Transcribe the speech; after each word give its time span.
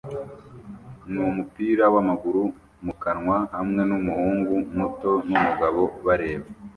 n'umupira 1.11 1.85
w'amaguru 1.93 2.41
mu 2.85 2.93
kanwa 3.03 3.37
hamwe 3.55 3.81
n'umuhungu 3.89 4.53
muto 4.77 5.11
n'umugabo 5.29 5.81
bareba 6.05 6.47